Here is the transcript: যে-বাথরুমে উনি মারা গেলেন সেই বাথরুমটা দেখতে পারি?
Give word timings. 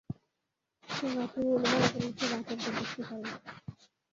যে-বাথরুমে 0.83 1.51
উনি 1.55 1.65
মারা 1.65 1.87
গেলেন 1.91 2.11
সেই 2.17 2.29
বাথরুমটা 2.31 2.69
দেখতে 2.77 3.01
পারি? 3.07 3.29